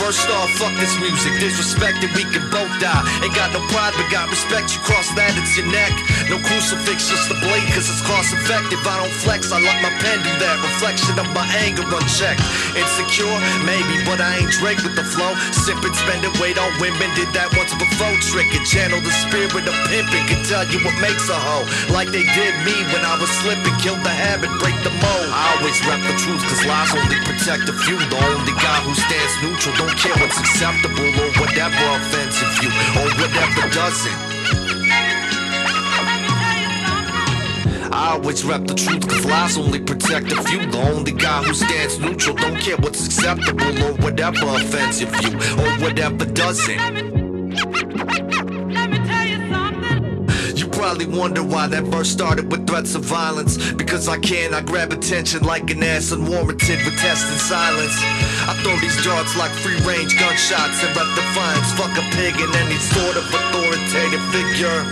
First 0.00 0.26
off, 0.32 0.50
fuck 0.56 0.72
this 0.80 0.96
music. 0.98 1.36
Disrespected, 1.38 2.10
we 2.16 2.24
can 2.26 2.48
both 2.50 2.72
die. 2.80 3.04
Ain't 3.22 3.36
got 3.36 3.52
no 3.52 3.60
pride, 3.68 3.92
but 3.96 4.08
got 4.10 4.28
respect. 4.32 4.72
You 4.72 4.80
cross 4.80 5.06
that, 5.14 5.36
it's 5.36 5.54
your 5.56 5.68
neck. 5.68 5.92
No 6.32 6.40
crucifix, 6.40 7.12
just 7.12 7.30
a 7.30 7.36
blade, 7.38 7.68
cause 7.70 7.86
it's 7.86 8.00
cost 8.02 8.32
effective. 8.32 8.80
I 8.82 9.04
don't 9.04 9.12
flex, 9.22 9.52
I 9.52 9.60
let 9.60 9.78
my 9.84 9.92
pen 10.00 10.24
do 10.24 10.32
that. 10.40 10.56
Reflection 10.64 11.20
of 11.20 11.28
my 11.36 11.46
anger 11.62 11.84
unchecked. 11.84 12.42
Insecure, 12.74 13.38
maybe, 13.68 14.02
but 14.08 14.20
I 14.20 14.42
ain't 14.42 14.52
Drake 14.58 14.82
with 14.82 14.96
the 14.96 15.04
flow. 15.04 15.36
Sipping, 15.52 15.94
spending 15.94 16.32
weight 16.40 16.58
on 16.58 16.72
women. 16.80 17.12
Did 17.14 17.30
that 17.36 17.52
once 17.54 17.72
before. 17.76 18.16
Trick 18.24 18.48
it, 18.50 18.64
channel 18.66 19.00
the 19.00 19.14
spirit 19.28 19.52
of 19.54 19.76
pimping. 19.92 20.24
Can 20.26 20.40
tell 20.48 20.64
you 20.66 20.80
what 20.82 20.96
makes 21.04 21.28
a 21.28 21.38
hoe. 21.38 21.68
Like 21.92 22.08
they 22.08 22.24
did 22.34 22.54
me 22.64 22.74
when 22.90 23.04
I 23.04 23.14
was 23.20 23.30
slipping. 23.44 23.76
Killed 23.78 24.02
the 24.02 24.14
habit, 24.14 24.50
break 24.58 24.76
the 24.82 24.90
mold. 24.98 25.13
Lies 26.66 26.94
only 26.94 27.16
protect 27.24 27.68
a 27.68 27.72
few. 27.74 27.98
The 27.98 28.20
only 28.32 28.52
guy 28.52 28.80
who 28.80 28.94
stands 28.94 29.34
neutral, 29.42 29.76
don't 29.76 29.98
care 29.98 30.16
what's 30.16 30.40
acceptable 30.40 31.08
or 31.20 31.30
whatever 31.40 31.84
offensive 31.96 32.52
you, 32.62 32.70
or 33.00 33.08
whatever 33.20 33.68
doesn't. 33.68 34.34
I 37.92 38.12
always 38.12 38.44
rep 38.44 38.66
the 38.66 38.74
truth, 38.74 39.06
cause 39.06 39.24
lies 39.26 39.58
only 39.58 39.78
protect 39.80 40.32
a 40.32 40.42
few. 40.42 40.64
The 40.70 40.80
only 40.90 41.12
guy 41.12 41.42
who 41.42 41.52
stands 41.52 41.98
neutral, 41.98 42.34
don't 42.36 42.56
care 42.56 42.76
what's 42.78 43.04
acceptable 43.04 43.82
or 43.84 43.92
whatever 43.96 44.46
offensive 44.46 45.14
you, 45.22 45.32
or 45.62 45.70
whatever 45.82 46.24
doesn't. 46.24 47.23
Probably 50.84 51.08
wonder 51.16 51.42
why 51.42 51.66
that 51.66 51.84
verse 51.88 52.10
started 52.12 52.52
with 52.52 52.68
threats 52.68 52.94
of 52.94 53.00
violence. 53.00 53.56
Because 53.72 54.06
I 54.06 54.18
can, 54.18 54.52
I 54.52 54.60
grab 54.60 54.92
attention 54.92 55.40
like 55.40 55.70
an 55.72 55.82
ass 55.82 56.12
unwarranted 56.12 56.84
with 56.84 56.96
test 57.00 57.24
and 57.24 57.40
silence. 57.40 57.96
I 58.44 58.52
throw 58.60 58.76
these 58.84 59.00
darts 59.00 59.32
like 59.32 59.48
free 59.64 59.80
range 59.88 60.12
gunshots 60.20 60.84
and 60.84 60.92
rep 60.92 61.08
defiance. 61.16 61.72
Fuck 61.80 61.96
a 61.96 62.04
pig 62.12 62.36
and 62.36 62.52
any 62.60 62.76
sort 62.76 63.16
of 63.16 63.24
authoritative 63.32 64.24
figure. 64.28 64.84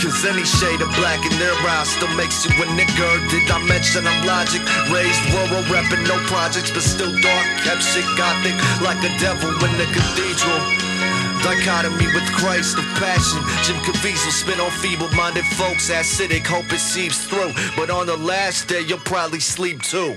Cause 0.00 0.24
any 0.24 0.48
shade 0.48 0.80
of 0.80 0.88
black 0.96 1.20
in 1.20 1.36
their 1.36 1.52
eyes 1.76 1.92
still 1.92 2.08
makes 2.16 2.48
you 2.48 2.56
a 2.64 2.66
nigger. 2.72 3.12
Did 3.28 3.52
I 3.52 3.60
mention 3.68 4.08
I'm 4.08 4.24
logic? 4.24 4.64
Raised 4.88 5.20
rural, 5.28 5.60
reppin' 5.68 6.08
no 6.08 6.16
projects, 6.24 6.72
but 6.72 6.80
still 6.80 7.12
dark. 7.20 7.46
Kept 7.68 7.84
shit 7.84 8.08
gothic 8.16 8.56
like 8.80 9.04
a 9.04 9.12
devil 9.20 9.52
in 9.52 9.72
the 9.76 9.88
cathedral. 9.92 10.87
Dichotomy 11.42 12.06
with 12.14 12.24
Christ 12.32 12.78
of 12.78 12.84
passion. 12.96 13.40
Jim 13.64 13.76
Caviezel 13.82 14.30
spin 14.30 14.60
on 14.60 14.70
feeble-minded 14.70 15.44
folks. 15.56 15.90
Acidic, 15.90 16.46
hope 16.46 16.72
it 16.72 16.80
seeps 16.80 17.26
through. 17.26 17.52
But 17.76 17.90
on 17.90 18.06
the 18.06 18.16
last 18.16 18.68
day, 18.68 18.80
you'll 18.80 18.98
probably 18.98 19.40
sleep 19.40 19.82
too. 19.82 20.16